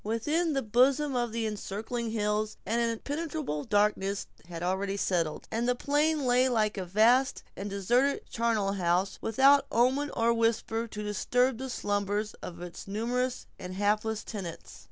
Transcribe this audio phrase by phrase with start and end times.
[0.03, 5.75] Within the bosom of the encircling hills, an impenetrable darkness had already settled; and the
[5.75, 11.59] plain lay like a vast and deserted charnel house, without omen or whisper to disturb
[11.59, 14.79] the slumbers of its numerous and hapless tenants.